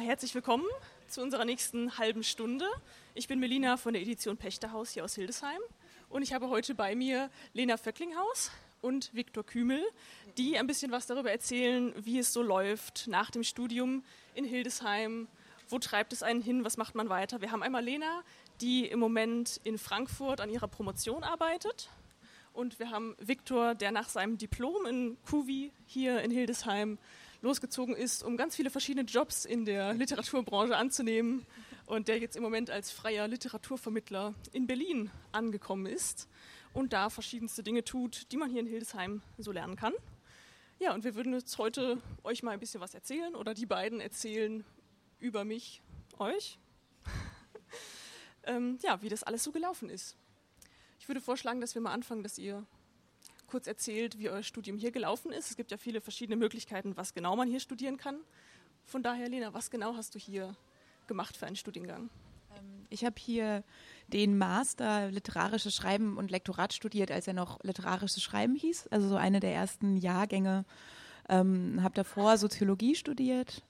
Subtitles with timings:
[0.00, 0.64] Herzlich willkommen
[1.08, 2.64] zu unserer nächsten halben Stunde.
[3.14, 5.58] Ich bin Melina von der Edition Pechterhaus hier aus Hildesheim
[6.08, 9.82] und ich habe heute bei mir Lena Vöcklinghaus und Viktor Kümel,
[10.36, 15.26] die ein bisschen was darüber erzählen, wie es so läuft nach dem Studium in Hildesheim.
[15.68, 16.64] Wo treibt es einen hin?
[16.64, 17.40] Was macht man weiter?
[17.40, 18.22] Wir haben einmal Lena,
[18.60, 21.90] die im Moment in Frankfurt an ihrer Promotion arbeitet.
[22.52, 26.98] Und wir haben Viktor, der nach seinem Diplom in Kuvi hier in Hildesheim
[27.40, 31.46] losgezogen ist, um ganz viele verschiedene Jobs in der Literaturbranche anzunehmen
[31.86, 36.28] und der jetzt im Moment als freier Literaturvermittler in Berlin angekommen ist
[36.72, 39.92] und da verschiedenste Dinge tut, die man hier in Hildesheim so lernen kann.
[40.80, 44.00] Ja, und wir würden jetzt heute euch mal ein bisschen was erzählen oder die beiden
[44.00, 44.64] erzählen
[45.18, 45.82] über mich,
[46.18, 46.58] euch.
[48.44, 50.16] ähm, ja, wie das alles so gelaufen ist.
[51.00, 52.64] Ich würde vorschlagen, dass wir mal anfangen, dass ihr
[53.48, 55.50] kurz erzählt, wie euer Studium hier gelaufen ist.
[55.50, 58.18] Es gibt ja viele verschiedene Möglichkeiten, was genau man hier studieren kann.
[58.84, 60.54] Von daher, Lena, was genau hast du hier
[61.06, 62.10] gemacht für einen Studiengang?
[62.56, 63.64] Ähm, ich habe hier
[64.08, 69.16] den Master Literarisches Schreiben und Lektorat studiert, als er noch Literarisches Schreiben hieß, also so
[69.16, 70.64] eine der ersten Jahrgänge.
[71.28, 73.62] Ähm, habe davor Soziologie studiert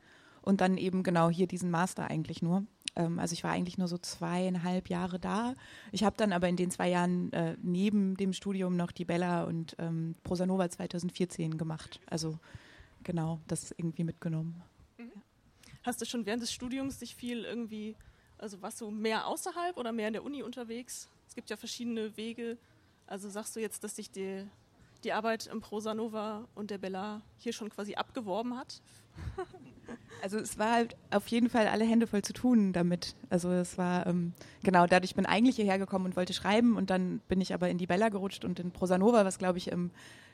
[0.42, 2.64] und dann eben genau hier diesen Master eigentlich nur.
[2.96, 5.54] Ähm, also ich war eigentlich nur so zweieinhalb Jahre da.
[5.92, 9.44] Ich habe dann aber in den zwei Jahren äh, neben dem Studium noch die Bella
[9.44, 12.00] und ähm, Prosanova 2014 gemacht.
[12.06, 12.38] Also
[13.04, 14.62] genau, das irgendwie mitgenommen.
[14.98, 15.22] Mhm.
[15.82, 17.96] Hast du schon während des Studiums dich viel irgendwie,
[18.36, 21.08] also warst du mehr außerhalb oder mehr in der Uni unterwegs?
[21.26, 22.58] Es gibt ja verschiedene Wege.
[23.06, 24.46] Also sagst du jetzt, dass dich die,
[25.04, 28.80] die Arbeit im Prosanova und der Bella hier schon quasi abgeworben hat?
[30.20, 33.14] Also es war halt auf jeden Fall alle Hände voll zu tun damit.
[33.30, 34.32] Also es war, ähm,
[34.62, 37.68] genau, dadurch bin ich eigentlich hierher gekommen und wollte schreiben und dann bin ich aber
[37.70, 39.90] in die Bella gerutscht und in Prosanova, was glaube ich ähm,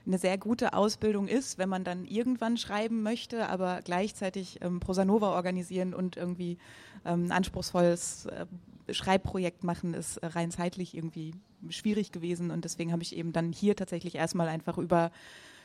[0.07, 5.35] eine sehr gute Ausbildung ist, wenn man dann irgendwann schreiben möchte, aber gleichzeitig ähm, Prosanova
[5.35, 6.59] organisieren und irgendwie
[7.05, 8.47] ähm, ein anspruchsvolles äh,
[8.92, 11.35] Schreibprojekt machen, ist rein zeitlich irgendwie
[11.70, 15.11] schwierig gewesen und deswegen habe ich eben dann hier tatsächlich erstmal einfach über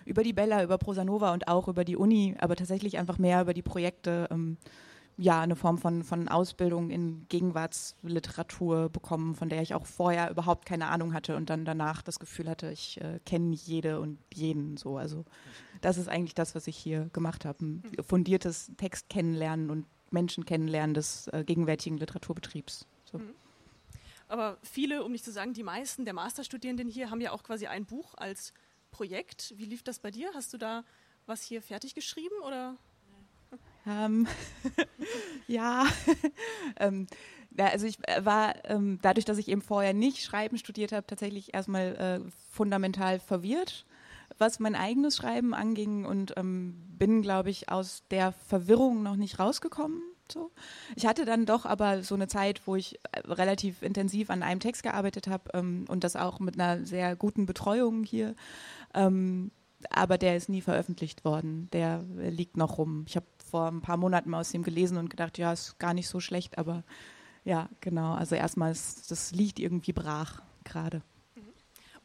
[0.06, 3.54] über die Bella, über Prosanova und auch über die Uni, aber tatsächlich einfach mehr über
[3.54, 4.58] die Projekte, ähm,
[5.18, 10.66] ja, eine Form von, von Ausbildung in Gegenwartsliteratur bekommen, von der ich auch vorher überhaupt
[10.66, 14.78] keine Ahnung hatte und dann danach das Gefühl hatte, ich äh, kenne jede und jeden
[14.78, 14.98] so.
[14.98, 15.26] Also
[15.82, 17.66] das ist eigentlich das, was ich hier gemacht habe.
[17.66, 22.88] Ein fundiertes Text kennenlernen und Menschen kennenlernen des äh, gegenwärtigen Literaturbetriebs.
[23.04, 23.18] So.
[23.18, 23.34] Mhm.
[24.30, 27.68] Aber viele, um nicht zu sagen, die meisten der Masterstudierenden hier haben ja auch quasi
[27.68, 28.54] ein Buch als
[28.92, 29.54] Projekt.
[29.58, 30.30] Wie lief das bei dir?
[30.34, 30.84] Hast du da
[31.26, 32.78] was hier fertig geschrieben oder?
[33.88, 34.28] Ähm,
[35.48, 35.88] ja,
[36.80, 37.08] ähm,
[37.58, 41.54] also ich äh, war ähm, dadurch, dass ich eben vorher nicht Schreiben studiert habe, tatsächlich
[41.54, 43.86] erstmal äh, fundamental verwirrt,
[44.38, 49.40] was mein eigenes Schreiben anging und ähm, bin, glaube ich, aus der Verwirrung noch nicht
[49.40, 50.02] rausgekommen.
[50.32, 50.52] So.
[50.96, 54.60] Ich hatte dann doch aber so eine Zeit, wo ich äh, relativ intensiv an einem
[54.60, 58.36] Text gearbeitet habe ähm, und das auch mit einer sehr guten Betreuung hier.
[58.94, 59.52] Ähm,
[59.90, 61.70] aber der ist nie veröffentlicht worden.
[61.72, 63.06] Der liegt noch rum.
[63.08, 65.94] Ich habe vor ein paar Monaten mal aus dem gelesen und gedacht, ja, ist gar
[65.94, 66.84] nicht so schlecht, aber
[67.46, 68.14] ja, genau.
[68.14, 71.02] Also erstmal, ist, das liegt irgendwie brach gerade.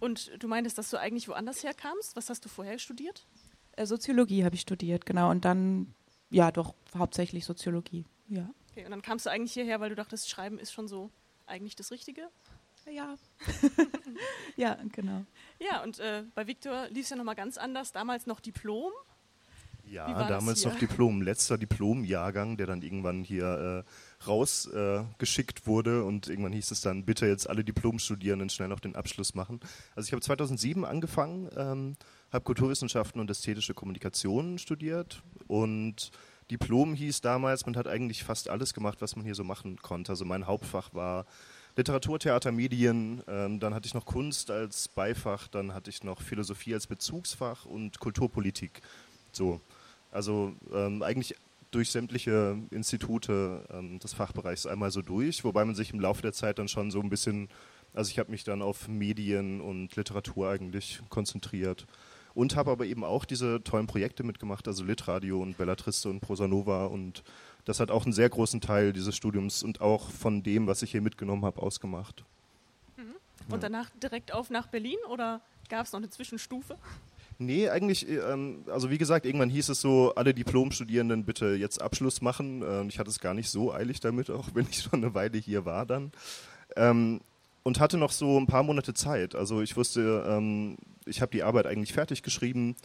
[0.00, 2.16] Und du meintest, dass du eigentlich woanders herkamst.
[2.16, 3.26] Was hast du vorher studiert?
[3.72, 5.30] Äh, Soziologie habe ich studiert, genau.
[5.30, 5.94] Und dann,
[6.30, 8.04] ja, doch hauptsächlich Soziologie,
[8.34, 8.50] ja.
[8.70, 11.10] Okay, und dann kamst du eigentlich hierher, weil du dachtest, Schreiben ist schon so
[11.46, 12.28] eigentlich das Richtige?
[12.90, 13.16] Ja.
[14.56, 15.24] ja, genau.
[15.58, 17.92] Ja, und äh, bei Viktor lief es ja nochmal ganz anders.
[17.92, 18.92] Damals noch Diplom.
[19.86, 26.28] Ja, damals noch Diplom, letzter Diplomjahrgang, der dann irgendwann hier äh, rausgeschickt äh, wurde und
[26.28, 29.60] irgendwann hieß es dann, bitte jetzt alle Diplomstudierenden schnell noch den Abschluss machen.
[29.94, 31.96] Also ich habe 2007 angefangen, ähm,
[32.32, 36.10] habe Kulturwissenschaften und ästhetische Kommunikation studiert und
[36.50, 40.12] Diplom hieß damals, man hat eigentlich fast alles gemacht, was man hier so machen konnte.
[40.12, 41.26] Also mein Hauptfach war
[41.76, 46.20] Literatur, Theater, Medien, ähm, dann hatte ich noch Kunst als Beifach, dann hatte ich noch
[46.20, 48.80] Philosophie als Bezugsfach und Kulturpolitik.
[49.32, 49.60] So,
[50.12, 51.34] also ähm, eigentlich
[51.72, 56.32] durch sämtliche Institute ähm, des Fachbereichs einmal so durch, wobei man sich im Laufe der
[56.32, 57.48] Zeit dann schon so ein bisschen,
[57.94, 61.86] also ich habe mich dann auf Medien und Literatur eigentlich konzentriert
[62.34, 66.86] und habe aber eben auch diese tollen Projekte mitgemacht, also Litradio und Bellatriste und Prosanova
[66.86, 67.22] und
[67.64, 70.90] das hat auch einen sehr großen Teil dieses Studiums und auch von dem, was ich
[70.90, 72.24] hier mitgenommen habe, ausgemacht.
[72.96, 73.14] Mhm.
[73.48, 73.68] Und ja.
[73.68, 76.76] danach direkt auf nach Berlin oder gab es noch eine Zwischenstufe?
[77.38, 82.20] Nee, eigentlich, ähm, also wie gesagt, irgendwann hieß es so, alle Diplomstudierenden bitte jetzt Abschluss
[82.20, 82.62] machen.
[82.62, 85.38] Ähm, ich hatte es gar nicht so eilig damit, auch wenn ich schon eine Weile
[85.38, 86.12] hier war dann.
[86.76, 87.20] Ähm,
[87.64, 89.34] und hatte noch so ein paar Monate Zeit.
[89.34, 90.76] Also ich wusste, ähm,
[91.06, 92.76] ich habe die Arbeit eigentlich fertig geschrieben.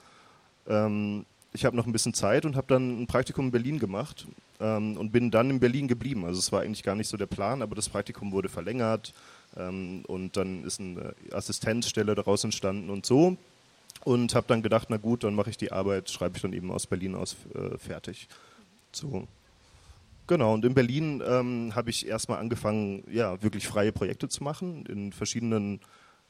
[0.67, 4.27] Ähm, ich habe noch ein bisschen Zeit und habe dann ein Praktikum in Berlin gemacht
[4.59, 6.25] ähm, und bin dann in Berlin geblieben.
[6.25, 9.13] Also es war eigentlich gar nicht so der Plan, aber das Praktikum wurde verlängert
[9.57, 13.37] ähm, und dann ist eine Assistenzstelle daraus entstanden und so.
[14.05, 16.71] Und habe dann gedacht, na gut, dann mache ich die Arbeit, schreibe ich dann eben
[16.71, 18.29] aus Berlin aus äh, fertig.
[18.93, 19.27] So.
[20.29, 24.85] Genau, und in Berlin ähm, habe ich erstmal angefangen, ja, wirklich freie Projekte zu machen
[24.85, 25.79] in verschiedenen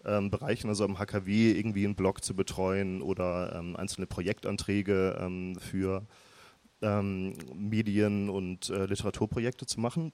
[0.06, 5.58] ähm, Bereichen, also am HKW irgendwie einen Blog zu betreuen oder ähm, einzelne Projektanträge ähm,
[5.60, 6.08] für
[6.82, 10.14] ähm, Medien- und äh, Literaturprojekte zu machen.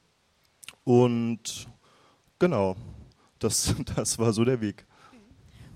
[0.83, 1.67] Und
[2.39, 2.77] genau,
[3.37, 4.87] das, das war so der Weg.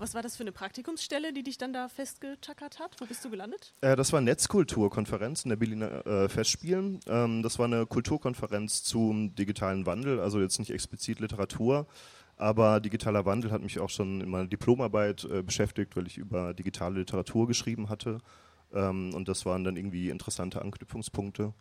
[0.00, 2.96] Was war das für eine Praktikumsstelle, die dich dann da festgetackert hat?
[3.00, 3.74] Wo bist du gelandet?
[3.82, 7.00] Äh, das war Netzkulturkonferenz in der Berliner äh, Festspielen.
[7.06, 11.86] Ähm, das war eine Kulturkonferenz zum digitalen Wandel, also jetzt nicht explizit Literatur,
[12.38, 16.54] aber digitaler Wandel hat mich auch schon in meiner Diplomarbeit äh, beschäftigt, weil ich über
[16.54, 18.20] digitale Literatur geschrieben hatte.
[18.72, 21.52] Ähm, und das waren dann irgendwie interessante Anknüpfungspunkte.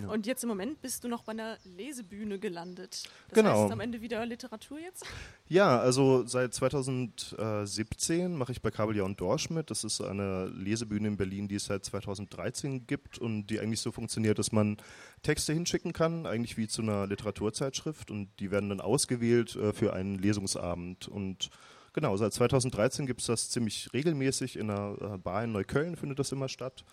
[0.00, 0.08] Ja.
[0.08, 3.02] Und jetzt im Moment bist du noch bei einer Lesebühne gelandet.
[3.28, 3.62] Das genau.
[3.62, 5.04] heißt am Ende wieder Literatur jetzt?
[5.48, 9.70] Ja, also seit 2017 mache ich bei Kabeljau und Dorsch mit.
[9.70, 13.92] Das ist eine Lesebühne in Berlin, die es seit 2013 gibt und die eigentlich so
[13.92, 14.76] funktioniert, dass man
[15.22, 19.92] Texte hinschicken kann, eigentlich wie zu einer Literaturzeitschrift und die werden dann ausgewählt äh, für
[19.92, 21.50] einen Lesungsabend und
[21.92, 24.56] Genau, seit 2013 gibt es das ziemlich regelmäßig.
[24.56, 26.84] In einer äh, Bar in Neukölln findet das immer statt.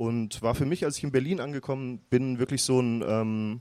[0.00, 3.60] Und war für mich, als ich in Berlin angekommen bin, wirklich so ein ähm,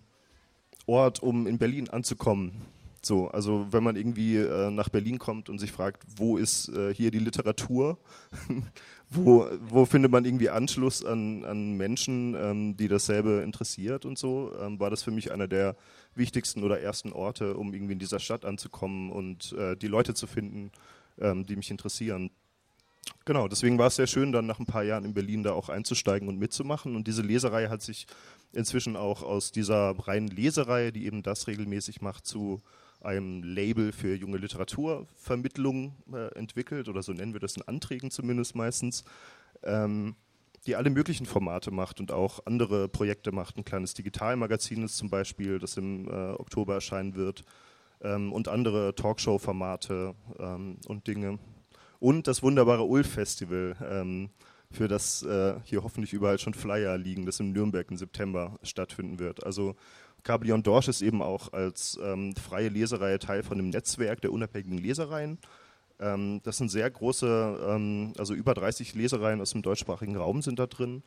[0.86, 2.62] Ort, um in Berlin anzukommen.
[3.02, 6.94] So, also wenn man irgendwie äh, nach Berlin kommt und sich fragt, wo ist äh,
[6.94, 7.98] hier die Literatur,
[9.10, 14.54] wo, wo findet man irgendwie Anschluss an, an Menschen, ähm, die dasselbe interessiert und so,
[14.62, 15.76] ähm, war das für mich einer der
[16.16, 20.26] wichtigsten oder ersten Orte, um irgendwie in dieser Stadt anzukommen und äh, die Leute zu
[20.26, 20.72] finden,
[21.20, 22.32] ähm, die mich interessieren.
[23.26, 25.70] Genau, deswegen war es sehr schön, dann nach ein paar Jahren in Berlin da auch
[25.70, 26.96] einzusteigen und mitzumachen.
[26.96, 28.08] Und diese Leserei hat sich
[28.52, 32.62] inzwischen auch aus dieser reinen Leserei, die eben das regelmäßig macht, zu
[33.02, 38.56] einem Label für junge Literaturvermittlung äh, entwickelt, oder so nennen wir das in Anträgen zumindest
[38.56, 39.04] meistens,
[39.64, 40.16] ähm,
[40.66, 43.58] die alle möglichen Formate macht und auch andere Projekte macht.
[43.58, 47.46] Ein kleines Digitalmagazin ist zum Beispiel, das im äh, Oktober erscheinen wird,
[48.02, 51.40] ähm, und andere Talkshow-Formate ähm, und Dinge
[52.00, 54.30] und das wunderbare Ulf-Festival, ähm,
[54.72, 59.20] für das äh, hier hoffentlich überall schon Flyer liegen, das in Nürnberg im September stattfinden
[59.20, 59.44] wird.
[59.44, 59.76] Also
[60.24, 64.78] Cabillon Dorsch ist eben auch als ähm, freie Lesereihe Teil von dem Netzwerk der unabhängigen
[64.78, 65.40] Lesereien.
[66.00, 70.60] Ähm, das sind sehr große, ähm, also über 30 Lesereien aus dem deutschsprachigen Raum sind
[70.60, 71.04] da drin.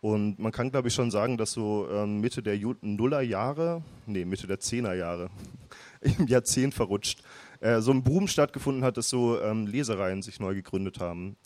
[0.00, 4.46] Und man kann, glaube ich, schon sagen, dass so ähm, Mitte der Nullerjahre, nee, Mitte
[4.46, 5.28] der Zehnerjahre,
[6.00, 7.22] im Jahrzehnt verrutscht,
[7.60, 11.36] äh, so ein Boom stattgefunden hat, dass so ähm, Lesereien sich neu gegründet haben.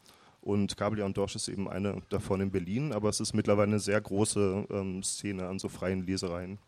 [0.41, 3.79] Und Kabeljau und Dorsch ist eben eine davon in Berlin, aber es ist mittlerweile eine
[3.79, 6.59] sehr große ähm, Szene an so freien Lesereien.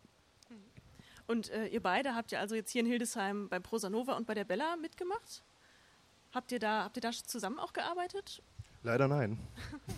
[1.27, 4.33] Und äh, ihr beide habt ja also jetzt hier in Hildesheim bei Prosanova und bei
[4.33, 5.43] der Bella mitgemacht.
[6.31, 8.41] Habt ihr da, habt ihr da zusammen auch gearbeitet?
[8.83, 9.39] Leider nein.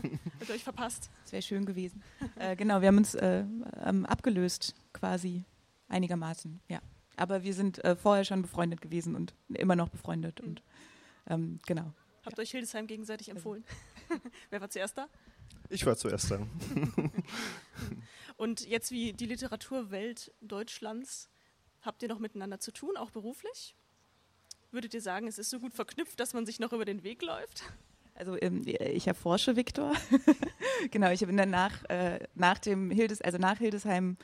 [0.40, 1.10] Habt ihr euch verpasst?
[1.24, 2.02] Das wäre schön gewesen.
[2.38, 3.44] äh, genau, wir haben uns äh,
[3.84, 5.44] ähm, abgelöst quasi
[5.90, 6.80] einigermaßen, ja.
[7.18, 10.42] Aber wir sind äh, vorher schon befreundet gewesen und immer noch befreundet.
[10.42, 10.48] Mhm.
[10.48, 10.64] Und
[11.28, 11.94] ähm, genau.
[12.24, 12.42] Habt ja.
[12.42, 13.66] euch Hildesheim gegenseitig also empfohlen?
[14.50, 15.08] Wer war zuerst da?
[15.70, 16.48] Ich war zuerst da.
[18.38, 21.30] und jetzt wie die Literaturwelt Deutschlands,
[21.82, 23.76] habt ihr noch miteinander zu tun, auch beruflich?
[24.72, 27.22] Würdet ihr sagen, es ist so gut verknüpft, dass man sich noch über den Weg
[27.22, 27.64] läuft?
[28.18, 29.94] Also ähm, ich erforsche Viktor.
[30.92, 34.18] genau, ich bin dann nach, äh, nach dem Hildes, also nach Hildesheim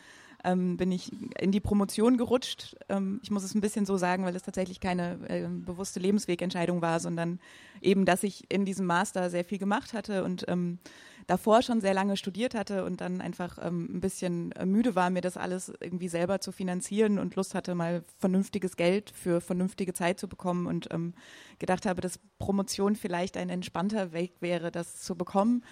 [0.43, 2.75] ähm, bin ich in die Promotion gerutscht.
[2.89, 6.81] Ähm, ich muss es ein bisschen so sagen, weil es tatsächlich keine äh, bewusste Lebenswegentscheidung
[6.81, 7.39] war, sondern
[7.81, 10.79] eben, dass ich in diesem Master sehr viel gemacht hatte und ähm,
[11.27, 15.09] davor schon sehr lange studiert hatte und dann einfach ähm, ein bisschen äh, müde war,
[15.09, 19.93] mir das alles irgendwie selber zu finanzieren und Lust hatte, mal vernünftiges Geld für vernünftige
[19.93, 21.13] Zeit zu bekommen und ähm,
[21.59, 25.63] gedacht habe, dass Promotion vielleicht ein entspannter Weg wäre, das zu bekommen.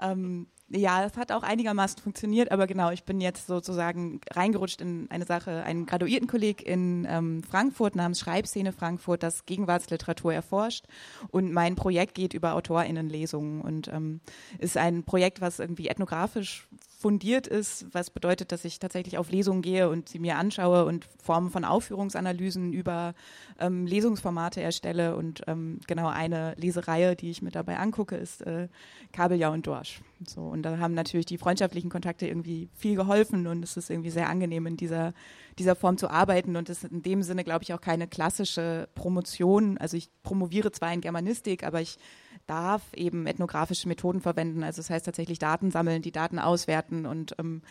[0.00, 5.06] Ähm, ja, es hat auch einigermaßen funktioniert, aber genau, ich bin jetzt sozusagen reingerutscht in
[5.10, 10.86] eine Sache, einen Graduiertenkolleg in ähm, Frankfurt namens Schreibszene Frankfurt, das Gegenwartsliteratur erforscht.
[11.28, 14.20] Und mein Projekt geht über AutorInnenlesungen und ähm,
[14.58, 16.66] ist ein Projekt, was irgendwie ethnografisch
[17.04, 21.06] fundiert ist, was bedeutet, dass ich tatsächlich auf Lesungen gehe und sie mir anschaue und
[21.22, 23.12] Formen von Aufführungsanalysen über
[23.60, 25.14] ähm, Lesungsformate erstelle.
[25.14, 28.68] Und ähm, genau eine Lesereihe, die ich mir dabei angucke, ist äh,
[29.12, 30.00] Kabeljau und Dorsch.
[30.26, 34.08] So, und da haben natürlich die freundschaftlichen Kontakte irgendwie viel geholfen und es ist irgendwie
[34.08, 35.12] sehr angenehm, in dieser,
[35.58, 36.56] dieser Form zu arbeiten.
[36.56, 39.76] Und es ist in dem Sinne, glaube ich, auch keine klassische Promotion.
[39.76, 41.98] Also ich promoviere zwar in Germanistik, aber ich
[42.46, 44.62] darf eben ethnografische Methoden verwenden.
[44.62, 47.62] Also das heißt tatsächlich Daten sammeln, die Daten auswerten und ähm,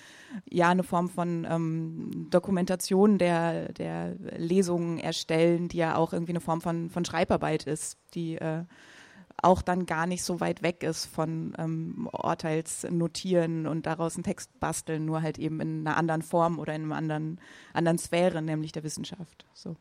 [0.49, 6.41] ja eine Form von ähm, Dokumentation der, der Lesungen erstellen, die ja auch irgendwie eine
[6.41, 8.63] Form von, von Schreibarbeit ist, die äh,
[9.41, 14.59] auch dann gar nicht so weit weg ist von ähm, Urteilsnotieren und daraus einen Text
[14.59, 17.41] basteln, nur halt eben in einer anderen Form oder in einer anderen,
[17.73, 19.45] anderen Sphäre, nämlich der Wissenschaft.
[19.53, 19.75] So.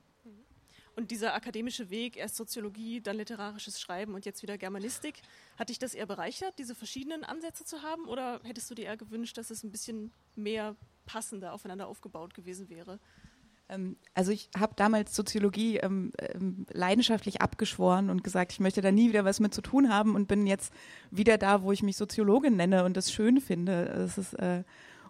[0.94, 5.22] Und dieser akademische Weg, erst Soziologie, dann literarisches Schreiben und jetzt wieder Germanistik,
[5.58, 8.06] hat dich das eher bereichert, diese verschiedenen Ansätze zu haben?
[8.06, 12.68] Oder hättest du dir eher gewünscht, dass es ein bisschen mehr passender aufeinander aufgebaut gewesen
[12.68, 12.98] wäre?
[13.68, 18.92] Ähm, also ich habe damals Soziologie ähm, ähm, leidenschaftlich abgeschworen und gesagt, ich möchte da
[18.92, 20.72] nie wieder was mit zu tun haben und bin jetzt
[21.10, 23.84] wieder da, wo ich mich Soziologin nenne und das schön finde.
[23.84, 24.62] Es ist äh,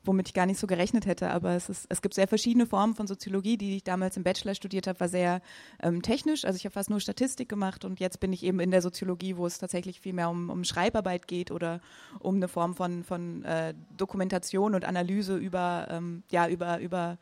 [0.05, 1.31] womit ich gar nicht so gerechnet hätte.
[1.31, 4.55] Aber es, ist, es gibt sehr verschiedene Formen von Soziologie, die ich damals im Bachelor
[4.55, 5.41] studiert habe, war sehr
[5.83, 6.45] ähm, technisch.
[6.45, 9.37] Also ich habe fast nur Statistik gemacht und jetzt bin ich eben in der Soziologie,
[9.37, 11.81] wo es tatsächlich viel mehr um, um Schreibarbeit geht oder
[12.19, 17.19] um eine Form von, von äh, Dokumentation und Analyse über, ähm, ja, über, über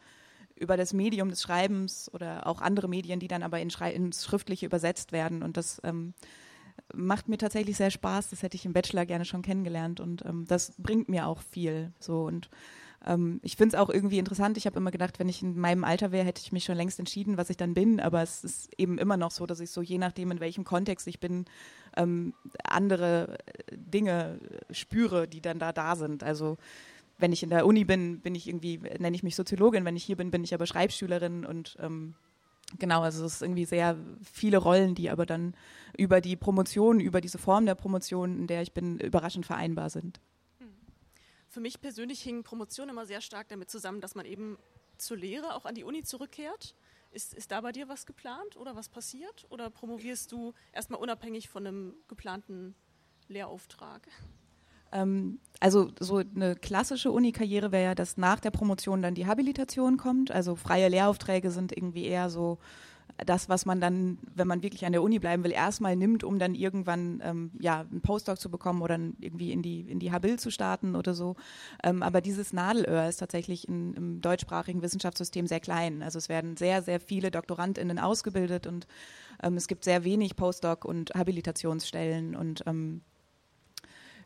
[0.56, 4.66] über das Medium des Schreibens oder auch andere Medien, die dann aber in ins Schriftliche
[4.66, 5.42] übersetzt werden.
[5.42, 6.12] Und das ähm,
[6.94, 8.30] macht mir tatsächlich sehr Spaß.
[8.30, 11.92] Das hätte ich im Bachelor gerne schon kennengelernt und ähm, das bringt mir auch viel.
[11.98, 12.50] So und
[13.06, 14.56] ähm, ich finde es auch irgendwie interessant.
[14.56, 16.98] Ich habe immer gedacht, wenn ich in meinem Alter wäre, hätte ich mich schon längst
[16.98, 18.00] entschieden, was ich dann bin.
[18.00, 21.06] Aber es ist eben immer noch so, dass ich so je nachdem, in welchem Kontext
[21.06, 21.46] ich bin,
[21.96, 23.38] ähm, andere
[23.72, 24.38] Dinge
[24.70, 26.22] spüre, die dann da da sind.
[26.22, 26.58] Also
[27.18, 29.84] wenn ich in der Uni bin, bin ich irgendwie, nenne ich mich Soziologin.
[29.84, 32.14] Wenn ich hier bin, bin ich aber Schreibschülerin und ähm,
[32.78, 35.54] Genau, also es ist irgendwie sehr viele Rollen, die aber dann
[35.96, 40.20] über die Promotion, über diese Form der Promotion, in der ich bin, überraschend vereinbar sind.
[40.58, 40.72] Hm.
[41.48, 44.56] Für mich persönlich hing Promotion immer sehr stark damit zusammen, dass man eben
[44.98, 46.76] zur Lehre auch an die Uni zurückkehrt.
[47.10, 49.46] Ist, ist da bei dir was geplant oder was passiert?
[49.50, 52.76] Oder promovierst du erstmal unabhängig von einem geplanten
[53.26, 54.06] Lehrauftrag?
[54.92, 59.98] Ähm, also so eine klassische Uni-Karriere wäre ja, dass nach der Promotion dann die Habilitation
[59.98, 60.30] kommt.
[60.30, 62.58] Also freie Lehraufträge sind irgendwie eher so
[63.26, 66.38] das, was man dann, wenn man wirklich an der Uni bleiben will, erstmal nimmt, um
[66.38, 70.38] dann irgendwann ähm, ja einen Postdoc zu bekommen oder irgendwie in die in die Habil
[70.38, 71.36] zu starten oder so.
[71.82, 76.02] Ähm, aber dieses Nadelöhr ist tatsächlich in, im deutschsprachigen Wissenschaftssystem sehr klein.
[76.02, 78.86] Also es werden sehr sehr viele DoktorandInnen ausgebildet und
[79.42, 83.02] ähm, es gibt sehr wenig Postdoc und Habilitationsstellen und ähm,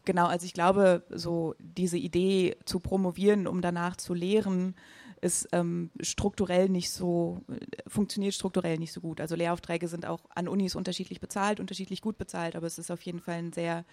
[0.05, 4.75] Genau, also ich glaube, so diese Idee zu promovieren, um danach zu lehren,
[5.23, 7.41] ist ähm, strukturell nicht so,
[7.87, 9.23] funktioniert strukturell nicht so gut.
[9.23, 13.01] Also Lehraufträge sind auch an Unis unterschiedlich bezahlt, unterschiedlich gut bezahlt, aber es ist auf
[13.03, 13.87] jeden Fall ein sehr,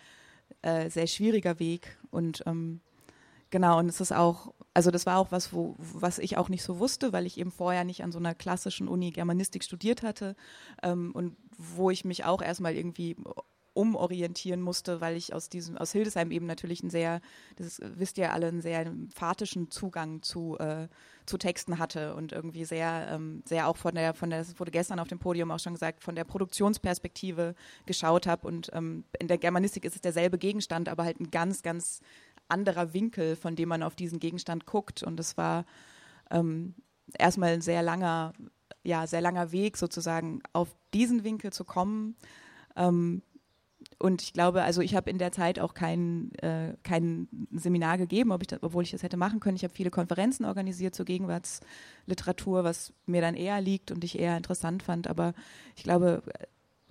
[0.61, 1.97] äh, sehr schwieriger Weg.
[2.09, 2.81] Und ähm,
[3.49, 6.63] genau, und es ist auch, also das war auch was, wo, was ich auch nicht
[6.63, 10.35] so wusste, weil ich eben vorher nicht an so einer klassischen Uni Germanistik studiert hatte
[10.83, 13.15] ähm, und wo ich mich auch erstmal irgendwie
[13.73, 17.21] umorientieren musste, weil ich aus diesem, aus Hildesheim eben natürlich einen sehr,
[17.55, 20.89] das wisst ihr alle, einen sehr emphatischen Zugang zu, äh,
[21.25, 24.71] zu Texten hatte und irgendwie sehr, ähm, sehr auch von der, von der, das wurde
[24.71, 29.27] gestern auf dem Podium auch schon gesagt, von der Produktionsperspektive geschaut habe und ähm, in
[29.27, 32.01] der Germanistik ist es derselbe Gegenstand, aber halt ein ganz, ganz
[32.49, 35.65] anderer Winkel, von dem man auf diesen Gegenstand guckt und es war
[36.29, 36.75] ähm,
[37.17, 38.33] erstmal ein sehr langer,
[38.83, 42.15] ja, sehr langer Weg sozusagen auf diesen Winkel zu kommen.
[42.75, 43.21] Ähm,
[43.99, 48.31] und ich glaube, also ich habe in der Zeit auch kein, äh, kein Seminar gegeben,
[48.31, 49.55] ob ich das, obwohl ich das hätte machen können.
[49.55, 54.37] Ich habe viele Konferenzen organisiert zur Gegenwartsliteratur, was mir dann eher liegt und ich eher
[54.37, 55.07] interessant fand.
[55.07, 55.33] Aber
[55.75, 56.23] ich glaube,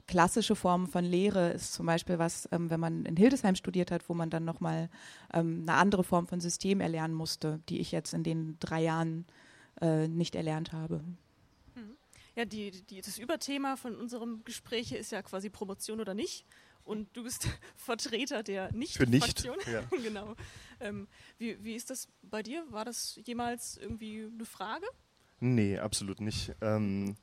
[0.06, 4.08] klassische Formen von Lehre ist zum Beispiel was, ähm, wenn man in Hildesheim studiert hat,
[4.08, 4.88] wo man dann nochmal
[5.32, 9.26] ähm, eine andere Form von System erlernen musste, die ich jetzt in den drei Jahren
[9.80, 11.04] äh, nicht erlernt habe.
[11.74, 11.96] Mhm.
[12.36, 16.44] Ja, die, die, das Überthema von unserem Gespräch ist ja quasi Promotion oder nicht
[16.90, 19.56] und du bist Vertreter der Nicht-Fraktion.
[19.56, 19.82] Nicht, ja.
[20.02, 20.34] genau.
[20.80, 21.06] Ähm,
[21.38, 22.64] wie, wie ist das bei dir?
[22.70, 24.84] War das jemals irgendwie eine Frage?
[25.38, 26.52] Nee, absolut nicht.
[26.60, 27.14] Ähm,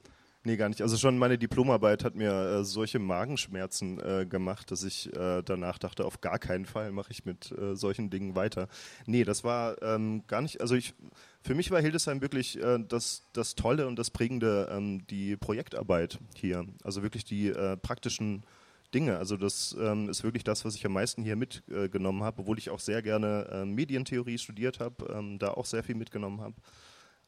[0.43, 0.81] nee, gar nicht.
[0.81, 5.77] Also schon meine Diplomarbeit hat mir äh, solche Magenschmerzen äh, gemacht, dass ich äh, danach
[5.77, 8.69] dachte, auf gar keinen Fall mache ich mit äh, solchen Dingen weiter.
[9.05, 10.95] Nee, das war ähm, gar nicht, also ich,
[11.41, 16.19] für mich war Hildesheim wirklich äh, das, das Tolle und das Prägende, ähm, die Projektarbeit
[16.35, 16.65] hier.
[16.83, 18.43] Also wirklich die äh, praktischen
[18.93, 19.17] Dinge.
[19.17, 22.57] Also das ähm, ist wirklich das, was ich am meisten hier mitgenommen äh, habe, obwohl
[22.57, 26.55] ich auch sehr gerne äh, Medientheorie studiert habe, ähm, da auch sehr viel mitgenommen habe.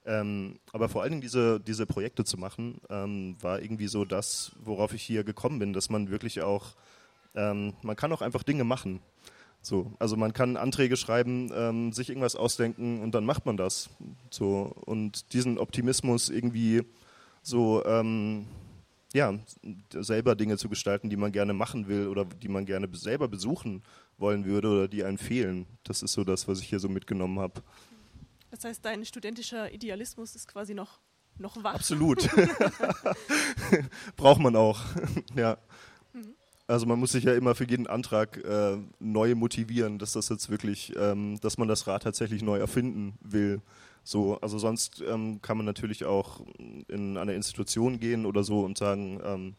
[0.05, 4.53] Ähm, aber vor allen Dingen diese, diese Projekte zu machen, ähm, war irgendwie so das,
[4.63, 6.75] worauf ich hier gekommen bin, dass man wirklich auch,
[7.35, 9.01] ähm, man kann auch einfach Dinge machen.
[9.61, 13.89] So, also man kann Anträge schreiben, ähm, sich irgendwas ausdenken und dann macht man das.
[14.29, 16.83] So, und diesen Optimismus irgendwie
[17.41, 17.83] so
[19.13, 19.33] ja,
[19.91, 23.83] selber Dinge zu gestalten, die man gerne machen will oder die man gerne selber besuchen
[24.17, 25.65] wollen würde oder die einem fehlen.
[25.83, 27.61] Das ist so das, was ich hier so mitgenommen habe.
[28.51, 30.99] Das heißt, dein studentischer Idealismus ist quasi noch,
[31.37, 31.75] noch wach.
[31.75, 32.29] Absolut.
[34.15, 34.81] Braucht man auch.
[35.35, 35.57] ja.
[36.13, 36.33] Mhm.
[36.67, 40.49] Also man muss sich ja immer für jeden Antrag äh, neu motivieren, dass das jetzt
[40.49, 43.61] wirklich, ähm, dass man das Rad tatsächlich neu erfinden will.
[44.09, 46.41] So, also sonst ähm, kann man natürlich auch
[46.87, 49.55] in eine Institution gehen oder so und sagen, ähm,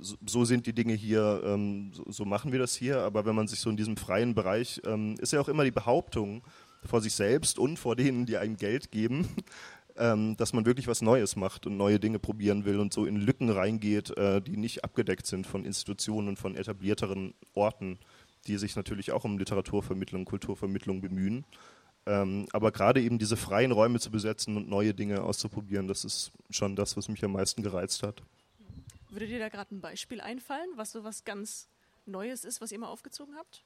[0.00, 2.98] so, so, sind die Dinge hier, ähm, so, so, machen wir das hier.
[3.02, 5.70] Aber wenn man sich so in diesem freien Bereich, ähm, ist ja auch immer die
[5.70, 6.42] Behauptung
[6.84, 9.28] vor sich selbst und vor denen, die einem Geld geben,
[9.96, 13.14] ähm, dass man wirklich was Neues macht und neue Dinge probieren will und so in
[13.14, 18.00] Lücken reingeht, äh, die nicht abgedeckt sind von Institutionen und von etablierteren Orten,
[18.48, 21.44] die sich natürlich auch um Literaturvermittlung, Kulturvermittlung bemühen.
[22.06, 26.30] Ähm, aber gerade eben diese freien Räume zu besetzen und neue Dinge auszuprobieren, das ist
[26.50, 28.22] schon das, was mich am meisten gereizt hat.
[29.10, 31.68] Würde dir da gerade ein Beispiel einfallen, was so was ganz
[32.06, 33.64] Neues ist, was ihr mal aufgezogen habt?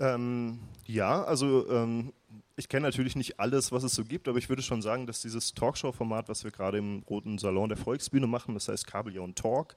[0.00, 2.12] Ähm, ja, also ähm,
[2.56, 5.22] ich kenne natürlich nicht alles, was es so gibt, aber ich würde schon sagen, dass
[5.22, 9.74] dieses Talkshow-Format, was wir gerade im Roten Salon der Volksbühne machen, das heißt Kabeljau Talk,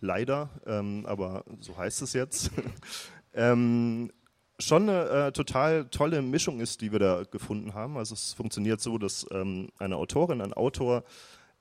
[0.00, 2.50] leider, ähm, aber so heißt es jetzt,
[3.34, 4.12] ähm,
[4.58, 7.96] schon eine äh, total tolle Mischung ist, die wir da gefunden haben.
[7.96, 11.04] Also es funktioniert so, dass ähm, eine Autorin, ein Autor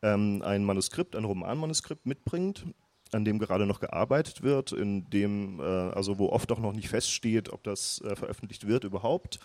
[0.02, 2.66] ähm, ein Manuskript, ein Romanmanuskript mitbringt,
[3.12, 6.90] an dem gerade noch gearbeitet wird, in dem, äh, also wo oft auch noch nicht
[6.90, 9.40] feststeht, ob das äh, veröffentlicht wird überhaupt.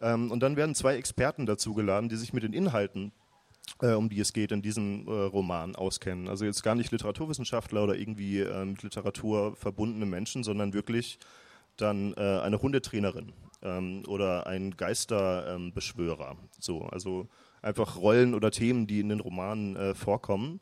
[0.00, 3.12] Ähm, und dann werden zwei Experten dazu geladen, die sich mit den Inhalten
[3.80, 6.28] äh, um die es geht, in diesem äh, Roman auskennen.
[6.28, 11.18] Also jetzt gar nicht Literaturwissenschaftler oder irgendwie äh, mit Literatur verbundene Menschen, sondern wirklich
[11.76, 16.32] dann äh, eine Hundetrainerin ähm, oder ein Geisterbeschwörer.
[16.32, 17.28] Ähm, so, also
[17.62, 20.60] einfach Rollen oder Themen, die in den Romanen äh, vorkommen.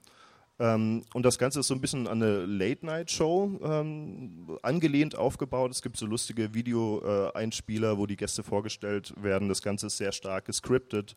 [0.59, 5.71] Ähm, und das Ganze ist so ein bisschen an eine Late-Night-Show ähm, angelehnt aufgebaut.
[5.71, 9.49] Es gibt so lustige Video-Einspieler, wo die Gäste vorgestellt werden.
[9.49, 11.17] Das Ganze ist sehr stark gescriptet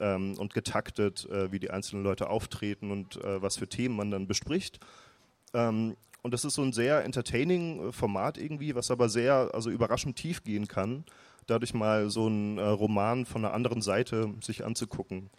[0.00, 4.10] ähm, und getaktet, äh, wie die einzelnen Leute auftreten und äh, was für Themen man
[4.10, 4.80] dann bespricht.
[6.22, 10.16] Und das ist so ein sehr entertaining äh, Format irgendwie, was aber sehr, also überraschend
[10.16, 11.04] tief gehen kann,
[11.46, 15.30] dadurch mal so einen äh, Roman von einer anderen Seite sich anzugucken.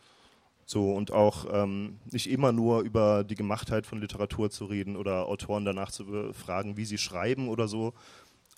[0.65, 5.27] So und auch ähm, nicht immer nur über die Gemachtheit von Literatur zu reden oder
[5.27, 7.93] Autoren danach zu fragen, wie sie schreiben oder so,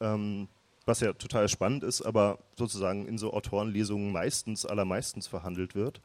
[0.01, 0.47] ähm,
[0.85, 5.99] was ja total spannend ist, aber sozusagen in so Autorenlesungen meistens, allermeistens verhandelt wird,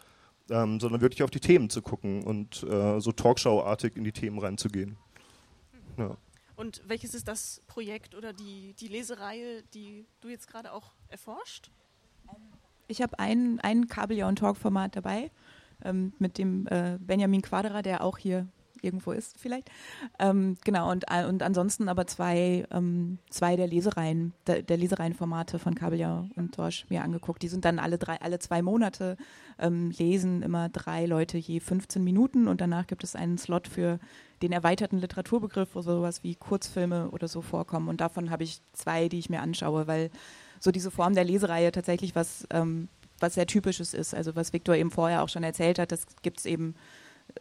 [0.49, 4.39] ähm, sondern wirklich auf die Themen zu gucken und äh, so Talkshow-artig in die Themen
[4.39, 4.97] reinzugehen.
[5.97, 6.17] Ja.
[6.57, 11.71] Und welches ist das Projekt oder die, die Lesereihe, die du jetzt gerade auch erforscht?
[12.87, 15.31] Ich habe ein, ein Kabeljau- und Talk-Format dabei
[15.85, 18.49] ähm, mit dem äh, Benjamin Quadra, der auch hier
[18.83, 19.71] irgendwo ist vielleicht.
[20.19, 25.59] Ähm, genau, und, äh, und ansonsten aber zwei, ähm, zwei der Lesereien, der, der Lesereihenformate
[25.59, 27.43] von Kabeljau und Dorsch mir angeguckt.
[27.43, 29.17] Die sind dann alle drei, alle zwei Monate
[29.59, 33.99] ähm, lesen immer drei Leute je 15 Minuten und danach gibt es einen Slot für
[34.43, 37.89] den erweiterten Literaturbegriff, wo sowas wie Kurzfilme oder so vorkommen.
[37.89, 40.11] Und davon habe ich zwei, die ich mir anschaue, weil
[40.61, 42.89] so diese Form der Lesereihe tatsächlich was, ähm,
[43.19, 44.15] was sehr Typisches ist.
[44.15, 46.75] Also was Viktor eben vorher auch schon erzählt hat, das gibt es eben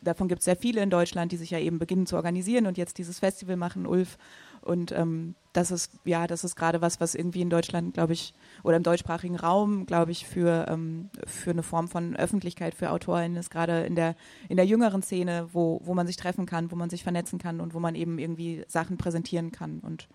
[0.01, 2.77] davon gibt es sehr viele in Deutschland, die sich ja eben beginnen zu organisieren und
[2.77, 4.17] jetzt dieses Festival machen, Ulf.
[4.61, 8.33] Und ähm, das ist, ja, das ist gerade was, was irgendwie in Deutschland, glaube ich,
[8.63, 13.37] oder im deutschsprachigen Raum, glaube ich, für, ähm, für eine Form von Öffentlichkeit für AutorInnen
[13.37, 14.15] ist, gerade in der,
[14.49, 17.61] in der jüngeren Szene, wo, wo man sich treffen kann, wo man sich vernetzen kann
[17.61, 19.79] und wo man eben irgendwie Sachen präsentieren kann.
[19.79, 20.09] Und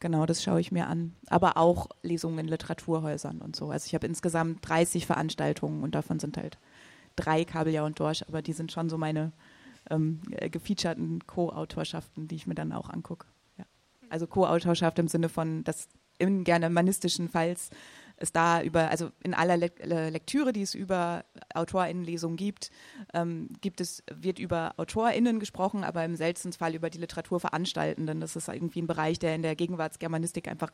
[0.00, 1.14] genau, das schaue ich mir an.
[1.28, 3.70] Aber auch Lesungen in Literaturhäusern und so.
[3.70, 6.58] Also ich habe insgesamt 30 Veranstaltungen und davon sind halt
[7.16, 9.32] drei Kabeljau und Dorsch, aber die sind schon so meine
[9.90, 13.26] ähm, äh, gefeaturten Co-Autorschaften, die ich mir dann auch angucke.
[13.58, 13.64] Ja.
[14.08, 17.70] Also Co-Autorschaft im Sinne von, dass im germanistischen Falls
[18.18, 19.70] es da über, also in aller Le
[20.10, 21.24] Lektüre, die es über
[21.54, 22.70] AutorInnenlesungen gibt,
[23.12, 28.20] ähm, gibt es, wird über AutorInnen gesprochen, aber im seltensten Fall über die Literaturveranstaltenden.
[28.20, 30.72] Das ist irgendwie ein Bereich, der in der Gegenwartsgermanistik einfach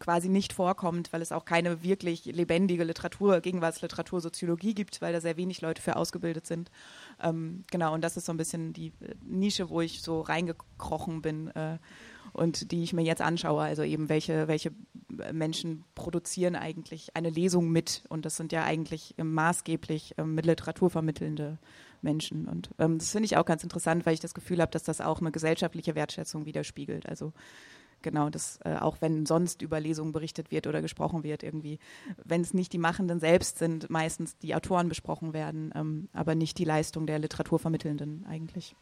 [0.00, 5.20] quasi nicht vorkommt, weil es auch keine wirklich lebendige Literatur, Gegenwartsliteratur, Soziologie gibt, weil da
[5.20, 6.70] sehr wenig Leute für ausgebildet sind.
[7.22, 11.22] Ähm, genau, und das ist so ein bisschen die äh, Nische, wo ich so reingekrochen
[11.22, 11.78] bin äh,
[12.32, 13.62] und die ich mir jetzt anschaue.
[13.62, 14.72] Also eben, welche, welche
[15.32, 20.90] Menschen produzieren eigentlich eine Lesung mit und das sind ja eigentlich maßgeblich äh, mit Literatur
[20.90, 21.58] vermittelnde
[22.02, 22.48] Menschen.
[22.48, 25.00] Und ähm, das finde ich auch ganz interessant, weil ich das Gefühl habe, dass das
[25.00, 27.06] auch eine gesellschaftliche Wertschätzung widerspiegelt.
[27.06, 27.32] Also
[28.02, 31.78] genau, das, äh, auch wenn sonst über Lesungen berichtet wird oder gesprochen wird, irgendwie,
[32.24, 36.58] wenn es nicht die Machenden selbst sind, meistens die Autoren besprochen werden, ähm, aber nicht
[36.58, 38.74] die Leistung der Literaturvermittelnden eigentlich.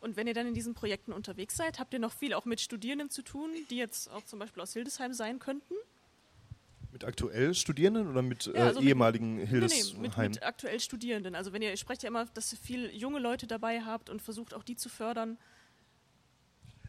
[0.00, 2.60] Und wenn ihr dann in diesen Projekten unterwegs seid, habt ihr noch viel auch mit
[2.60, 5.72] Studierenden zu tun, die jetzt auch zum Beispiel aus Hildesheim sein könnten?
[6.92, 9.78] Mit aktuell Studierenden oder mit ja, also äh, ehemaligen mit, Hildesheim?
[9.78, 11.34] Nee, nee, mit, mit, aktuell Studierenden.
[11.34, 14.20] Also wenn ihr, ihr sprecht ja immer, dass ihr viel junge Leute dabei habt und
[14.20, 15.38] versucht auch die zu fördern.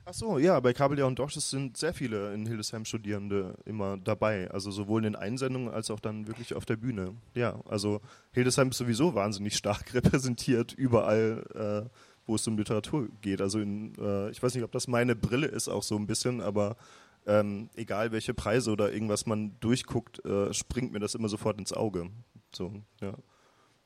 [0.08, 4.52] Ach so, ja, bei Kabeljau und Dorsches sind sehr viele in Hildesheim Studierende immer dabei.
[4.52, 7.16] Also sowohl in den Einsendungen als auch dann wirklich auf der Bühne.
[7.34, 11.90] Ja, also Hildesheim ist sowieso wahnsinnig stark repräsentiert überall, äh,
[12.28, 13.42] wo es um Literatur geht.
[13.42, 16.40] Also in, äh, ich weiß nicht, ob das meine Brille ist auch so ein bisschen,
[16.40, 16.78] aber
[17.26, 21.74] ähm, egal welche Preise oder irgendwas man durchguckt, äh, springt mir das immer sofort ins
[21.74, 22.12] Auge.
[22.54, 23.16] So, ja.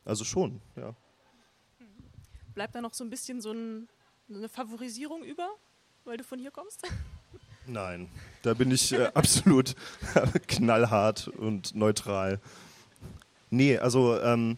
[0.04, 0.94] Also schon, ja.
[2.54, 3.88] Bleibt da noch so ein bisschen so ein,
[4.28, 5.48] eine Favorisierung über?
[6.10, 6.82] Weil du von hier kommst?
[7.68, 8.10] Nein,
[8.42, 9.76] da bin ich äh, absolut
[10.48, 12.40] knallhart und neutral.
[13.52, 14.58] Nee, also ähm,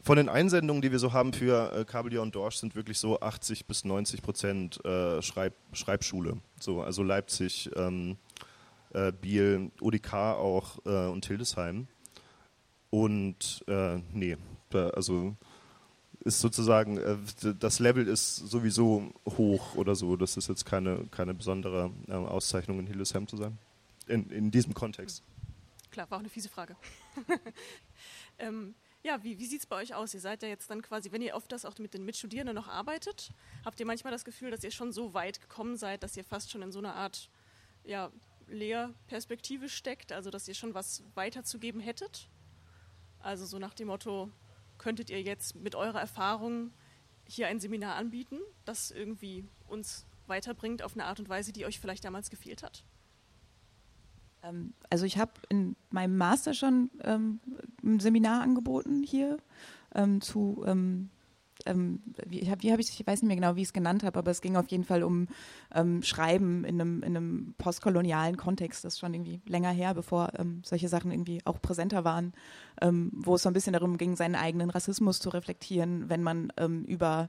[0.00, 3.20] von den Einsendungen, die wir so haben für äh, Kabeljau und Dorsch, sind wirklich so
[3.20, 6.38] 80 bis 90 Prozent äh, Schreib Schreibschule.
[6.58, 8.16] So, also Leipzig, ähm,
[8.94, 11.86] äh, Biel, ODK auch äh, und Hildesheim.
[12.88, 14.38] Und äh, nee,
[14.70, 15.36] da, also
[16.24, 17.16] ist sozusagen, äh,
[17.58, 20.16] das Level ist sowieso hoch oder so.
[20.16, 23.58] Das ist jetzt keine, keine besondere äh, Auszeichnung in Hildesheim zu sein.
[24.06, 25.22] In, in diesem Kontext.
[25.90, 26.76] Klar, war auch eine fiese Frage.
[28.38, 30.14] ähm, ja, wie, wie sieht es bei euch aus?
[30.14, 32.68] Ihr seid ja jetzt dann quasi, wenn ihr oft das auch mit den Mitstudierenden noch
[32.68, 33.32] arbeitet,
[33.64, 36.50] habt ihr manchmal das Gefühl, dass ihr schon so weit gekommen seid, dass ihr fast
[36.50, 37.28] schon in so einer Art
[37.84, 38.10] ja,
[38.48, 42.28] Lehrperspektive steckt, also dass ihr schon was weiterzugeben hättet?
[43.18, 44.30] Also so nach dem Motto,
[44.82, 46.72] könntet ihr jetzt mit eurer Erfahrung
[47.24, 51.78] hier ein Seminar anbieten, das irgendwie uns weiterbringt auf eine Art und Weise, die euch
[51.80, 52.84] vielleicht damals gefehlt hat?
[54.42, 57.40] Ähm, also ich habe in meinem Master schon ähm,
[57.82, 59.38] ein Seminar angeboten hier
[59.94, 61.10] ähm, zu ähm,
[61.66, 64.30] ähm, wie, habe ich, ich weiß nicht mehr genau, wie ich es genannt habe, aber
[64.30, 65.28] es ging auf jeden Fall um
[65.74, 68.84] ähm, Schreiben in einem, in einem postkolonialen Kontext.
[68.84, 72.32] Das ist schon irgendwie länger her, bevor ähm, solche Sachen irgendwie auch präsenter waren,
[72.80, 76.52] ähm, wo es so ein bisschen darum ging, seinen eigenen Rassismus zu reflektieren, wenn man
[76.56, 77.28] ähm, über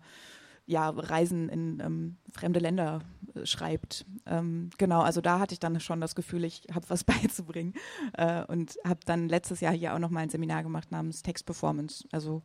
[0.65, 3.01] ja, Reisen in ähm, fremde Länder
[3.35, 4.05] äh, schreibt.
[4.25, 7.73] Ähm, genau, also da hatte ich dann schon das Gefühl, ich habe was beizubringen
[8.13, 11.45] äh, und habe dann letztes Jahr hier auch noch mal ein Seminar gemacht namens Text
[11.45, 12.07] Performance.
[12.11, 12.43] Also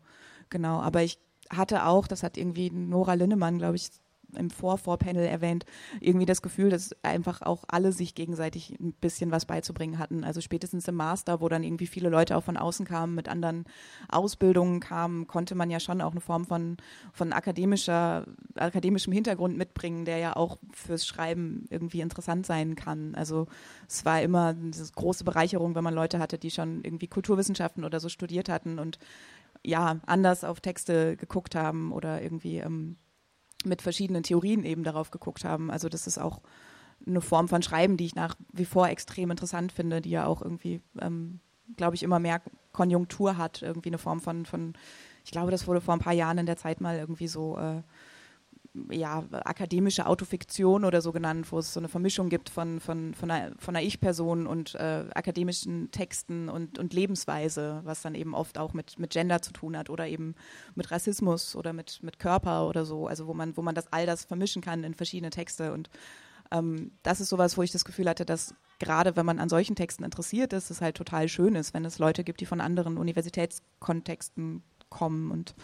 [0.50, 1.18] genau, aber ich
[1.50, 3.90] hatte auch, das hat irgendwie Nora Linnemann, glaube ich,
[4.36, 5.64] im Vor-Vorpanel erwähnt,
[6.00, 10.24] irgendwie das Gefühl, dass einfach auch alle sich gegenseitig ein bisschen was beizubringen hatten.
[10.24, 13.64] Also spätestens im Master, wo dann irgendwie viele Leute auch von außen kamen, mit anderen
[14.08, 16.76] Ausbildungen kamen, konnte man ja schon auch eine Form von,
[17.12, 23.14] von akademischer, akademischem Hintergrund mitbringen, der ja auch fürs Schreiben irgendwie interessant sein kann.
[23.14, 23.46] Also
[23.88, 28.00] es war immer eine große Bereicherung, wenn man Leute hatte, die schon irgendwie Kulturwissenschaften oder
[28.00, 28.98] so studiert hatten und
[29.64, 32.96] ja, anders auf Texte geguckt haben oder irgendwie ähm,
[33.64, 35.70] mit verschiedenen Theorien eben darauf geguckt haben.
[35.70, 36.40] Also das ist auch
[37.06, 40.42] eine Form von Schreiben, die ich nach wie vor extrem interessant finde, die ja auch
[40.42, 41.40] irgendwie, ähm,
[41.76, 42.40] glaube ich, immer mehr
[42.72, 44.74] Konjunktur hat, irgendwie eine Form von, von,
[45.24, 47.82] ich glaube, das wurde vor ein paar Jahren in der Zeit mal irgendwie so äh,
[48.90, 53.30] ja, akademische Autofiktion oder so genannt, wo es so eine Vermischung gibt von, von, von
[53.30, 58.58] einer, von einer Ich-Person und äh, akademischen Texten und, und Lebensweise, was dann eben oft
[58.58, 60.34] auch mit, mit Gender zu tun hat oder eben
[60.74, 64.06] mit Rassismus oder mit, mit Körper oder so, also wo man, wo man das all
[64.06, 65.72] das vermischen kann in verschiedene Texte.
[65.72, 65.90] Und
[66.50, 69.76] ähm, das ist sowas, wo ich das Gefühl hatte, dass gerade wenn man an solchen
[69.76, 72.96] Texten interessiert ist, es halt total schön ist, wenn es Leute gibt, die von anderen
[72.96, 75.30] Universitätskontexten kommen.
[75.30, 75.54] Und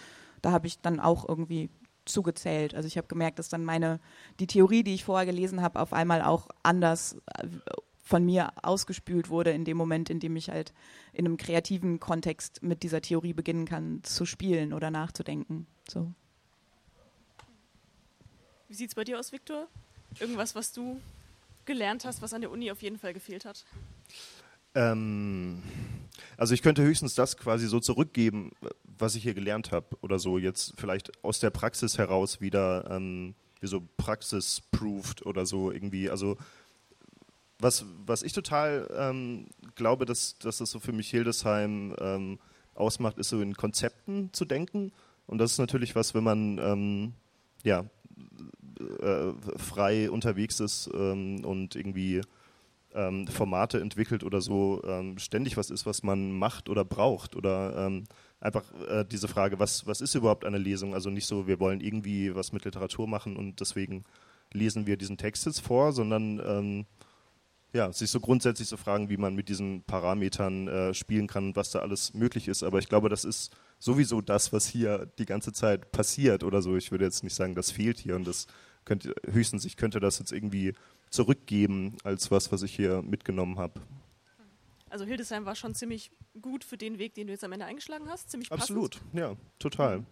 [0.42, 1.70] da habe ich dann auch irgendwie
[2.04, 2.74] zugezählt.
[2.74, 4.00] Also ich habe gemerkt, dass dann meine,
[4.40, 7.46] die Theorie, die ich vorher gelesen habe, auf einmal auch anders äh,
[8.02, 10.74] von mir ausgespült wurde in dem Moment, in dem ich halt
[11.12, 15.66] in einem kreativen Kontext mit dieser Theorie beginnen kann zu spielen oder nachzudenken.
[15.88, 16.12] So.
[18.68, 19.68] Wie sieht es bei dir aus, Viktor?
[20.20, 21.00] Irgendwas, was du
[21.64, 23.64] gelernt hast, was an der Uni auf jeden Fall gefehlt hat?
[24.74, 25.62] Ähm,
[26.36, 28.52] also ich könnte höchstens das quasi so zurückgeben,
[28.98, 33.34] was ich hier gelernt habe oder so jetzt vielleicht aus der Praxis heraus wieder ähm,
[33.60, 36.10] wie so praxis-proved oder so irgendwie.
[36.10, 36.36] Also
[37.58, 42.38] was, was ich total ähm, glaube, dass, dass das so für mich Hildesheim ähm,
[42.74, 44.92] ausmacht, ist so in Konzepten zu denken.
[45.26, 47.14] Und das ist natürlich was, wenn man ähm,
[47.62, 47.84] ja,
[49.00, 52.20] äh, frei unterwegs ist ähm, und irgendwie
[52.94, 57.86] ähm, Formate entwickelt oder so ähm, ständig was ist, was man macht oder braucht oder
[57.86, 58.04] ähm,
[58.40, 60.94] einfach äh, diese Frage, was, was ist überhaupt eine Lesung?
[60.94, 64.04] Also nicht so, wir wollen irgendwie was mit Literatur machen und deswegen
[64.52, 66.86] lesen wir diesen Text jetzt vor, sondern ähm,
[67.74, 71.56] ja, sich so grundsätzlich so fragen, wie man mit diesen Parametern äh, spielen kann und
[71.56, 72.62] was da alles möglich ist.
[72.62, 76.76] Aber ich glaube, das ist sowieso das, was hier die ganze Zeit passiert oder so.
[76.76, 78.46] Ich würde jetzt nicht sagen, das fehlt hier und das
[78.84, 80.74] könnte höchstens, ich könnte das jetzt irgendwie
[81.10, 83.80] zurückgeben als was, was ich hier mitgenommen habe.
[84.90, 88.08] Also Hildesheim war schon ziemlich gut für den Weg, den du jetzt am Ende eingeschlagen
[88.08, 88.62] hast, ziemlich passend.
[88.62, 90.04] Absolut, ja, total.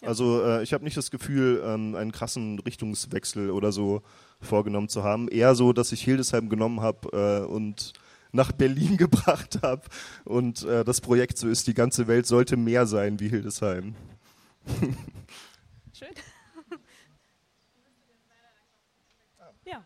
[0.00, 0.08] Ja.
[0.08, 4.02] Also äh, ich habe nicht das Gefühl, ähm, einen krassen Richtungswechsel oder so
[4.40, 5.28] vorgenommen zu haben.
[5.28, 7.92] Eher so, dass ich Hildesheim genommen habe äh, und
[8.32, 9.82] nach Berlin gebracht habe
[10.24, 13.94] und äh, das Projekt so ist, die ganze Welt sollte mehr sein wie Hildesheim.
[15.92, 16.08] Schön.
[19.64, 19.84] ja.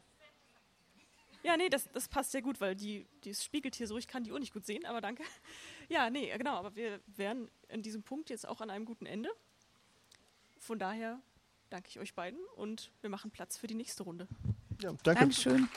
[1.42, 4.22] Ja, nee, das, das passt sehr gut, weil die, die spiegelt hier so, ich kann
[4.22, 5.22] die Uhr nicht gut sehen, aber danke.
[5.88, 9.28] Ja, nee, genau, aber wir wären in diesem Punkt jetzt auch an einem guten Ende.
[10.59, 11.20] Von daher
[11.70, 14.28] danke ich euch beiden und wir machen Platz für die nächste Runde.
[14.81, 15.20] Ja, danke.
[15.20, 15.68] Dankeschön.